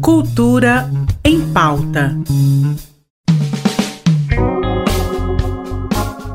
[0.00, 0.90] Cultura
[1.24, 2.16] em pauta.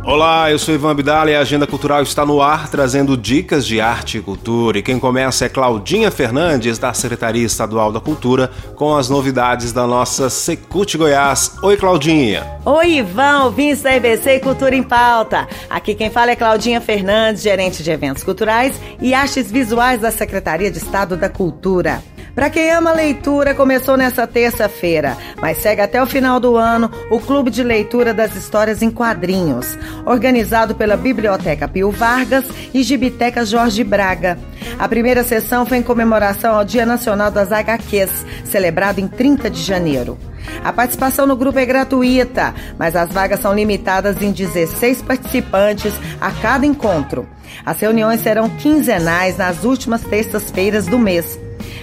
[0.06, 3.80] Olá, eu sou Ivan Abdala e a Agenda Cultural está no ar trazendo dicas de
[3.80, 4.78] arte e cultura.
[4.78, 9.88] E quem começa é Claudinha Fernandes, da Secretaria Estadual da Cultura, com as novidades da
[9.88, 11.56] nossa Secult Goiás.
[11.64, 12.46] Oi, Claudinha.
[12.66, 15.48] Oi, Ivan, ouvintes da IBC Cultura em Pauta.
[15.70, 20.70] Aqui quem fala é Claudinha Fernandes, gerente de eventos culturais e artes visuais da Secretaria
[20.70, 22.04] de Estado da Cultura.
[22.36, 27.20] Para quem ama leitura, começou nessa terça-feira, mas segue até o final do ano o
[27.20, 33.84] Clube de Leitura das Histórias em Quadrinhos, organizado pela Biblioteca Pio Vargas e Gibiteca Jorge
[33.84, 34.40] Braga.
[34.80, 39.62] A primeira sessão foi em comemoração ao Dia Nacional das HQs, celebrado em 30 de
[39.62, 40.18] janeiro.
[40.64, 46.32] A participação no grupo é gratuita, mas as vagas são limitadas em 16 participantes a
[46.32, 47.28] cada encontro.
[47.64, 51.40] As reuniões serão quinzenais nas últimas terças-feiras do mês.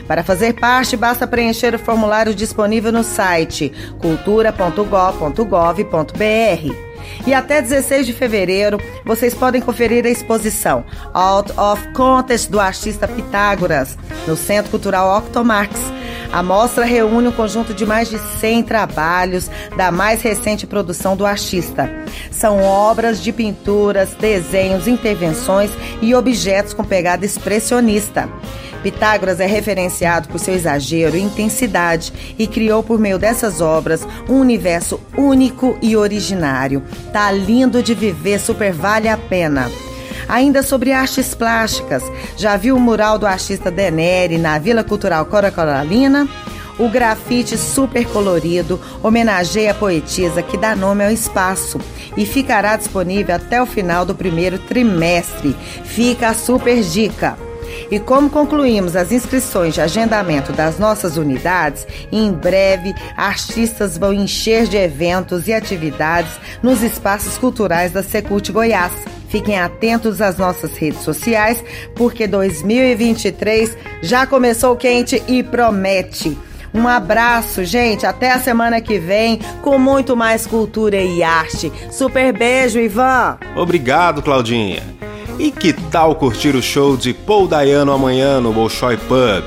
[0.06, 6.90] Para fazer parte, basta preencher o formulário disponível no site cultura.gov.br.
[7.26, 13.08] E até 16 de fevereiro, vocês podem conferir a exposição Out of Contest do artista
[13.08, 15.80] Pitágoras, no Centro Cultural Octomax.
[16.32, 21.26] A mostra reúne um conjunto de mais de 100 trabalhos da mais recente produção do
[21.26, 21.90] artista.
[22.30, 25.70] São obras de pinturas, desenhos, intervenções
[26.00, 28.28] e objetos com pegada expressionista.
[28.82, 34.40] Pitágoras é referenciado por seu exagero e intensidade e criou por meio dessas obras um
[34.40, 36.82] universo único e originário.
[37.12, 39.70] Tá lindo de viver, super vale a pena.
[40.28, 42.02] Ainda sobre artes plásticas,
[42.36, 46.28] já viu o mural do artista Deneri na Vila Cultural Cora Coralina?
[46.78, 51.78] O grafite super colorido homenageia a poetisa que dá nome ao espaço
[52.16, 55.54] e ficará disponível até o final do primeiro trimestre.
[55.84, 57.49] Fica a super dica!
[57.90, 64.66] E como concluímos as inscrições de agendamento das nossas unidades, em breve artistas vão encher
[64.66, 68.92] de eventos e atividades nos espaços culturais da Secult Goiás.
[69.28, 71.62] Fiquem atentos às nossas redes sociais,
[71.94, 76.36] porque 2023 já começou quente e promete.
[76.72, 78.06] Um abraço, gente.
[78.06, 81.72] Até a semana que vem com muito mais cultura e arte.
[81.90, 83.38] Super beijo, Ivan.
[83.56, 84.82] Obrigado, Claudinha.
[85.40, 89.42] E que tal curtir o show de Paul Dayano amanhã no Bolshoi Pub?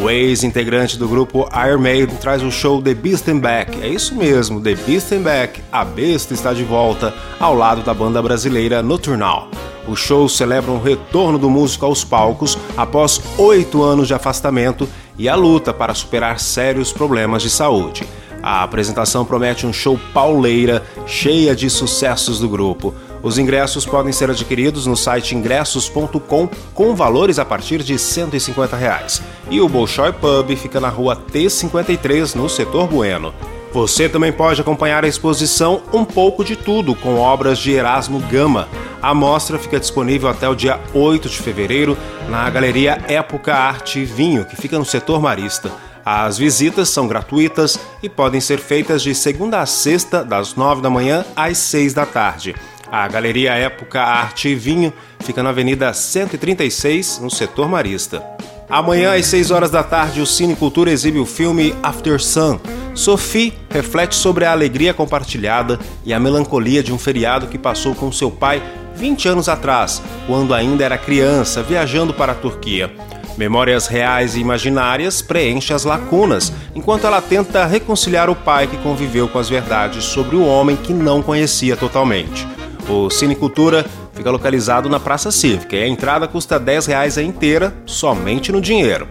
[0.00, 3.82] O ex-integrante do grupo Iron Maiden traz o show The Beast and Back.
[3.82, 5.60] É isso mesmo, The Beast and Back.
[5.72, 9.48] A besta está de volta ao lado da banda brasileira Nocturnal.
[9.88, 15.28] O show celebra um retorno do músico aos palcos após oito anos de afastamento e
[15.28, 18.06] a luta para superar sérios problemas de saúde.
[18.40, 22.94] A apresentação promete um show pauleira, cheia de sucessos do grupo.
[23.24, 29.22] Os ingressos podem ser adquiridos no site ingressos.com com valores a partir de 150 reais.
[29.50, 33.32] E o Bolshoi Pub fica na rua T53, no setor Bueno.
[33.72, 38.68] Você também pode acompanhar a exposição Um Pouco de Tudo, com obras de Erasmo Gama.
[39.00, 41.96] A mostra fica disponível até o dia 8 de fevereiro
[42.28, 45.72] na Galeria Época Arte e Vinho, que fica no setor Marista.
[46.04, 50.90] As visitas são gratuitas e podem ser feitas de segunda a sexta, das 9 da
[50.90, 52.54] manhã às 6 da tarde.
[52.96, 58.22] A Galeria Época Arte e Vinho fica na Avenida 136, no setor marista.
[58.70, 62.60] Amanhã, às 6 horas da tarde, o Cine Cultura exibe o filme After Sun.
[62.94, 68.12] Sophie reflete sobre a alegria compartilhada e a melancolia de um feriado que passou com
[68.12, 68.62] seu pai
[68.94, 72.94] 20 anos atrás, quando ainda era criança, viajando para a Turquia.
[73.36, 79.26] Memórias reais e imaginárias preenchem as lacunas, enquanto ela tenta reconciliar o pai que conviveu
[79.26, 82.46] com as verdades sobre o homem que não conhecia totalmente.
[82.88, 87.22] O Cine Cultura fica localizado na Praça Cívica e a entrada custa R$ 10 a
[87.22, 89.08] inteira, somente no dinheiro.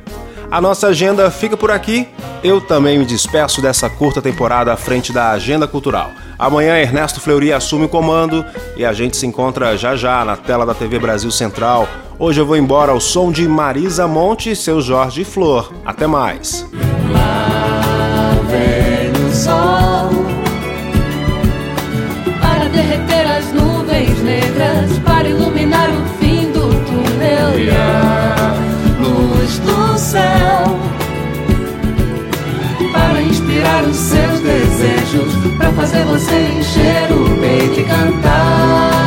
[0.53, 2.07] A nossa agenda fica por aqui.
[2.43, 6.11] Eu também me despeço dessa curta temporada à frente da Agenda Cultural.
[6.37, 8.45] Amanhã Ernesto Fleury assume o comando
[8.77, 11.87] e a gente se encontra já já na tela da TV Brasil Central.
[12.19, 15.73] Hoje eu vou embora ao som de Marisa Monte e seu Jorge Flor.
[15.83, 16.67] Até mais.
[17.11, 20.09] Lá vem o sol
[22.39, 23.22] para derreter
[24.33, 28.55] negras, para iluminar o fim do túnel e a
[28.99, 30.79] luz do céu.
[32.91, 39.03] Para inspirar os seus desejos, para fazer você encher o peito e cantar.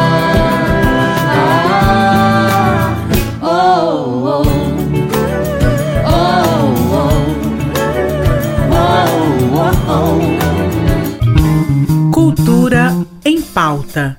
[13.57, 14.19] Pauta.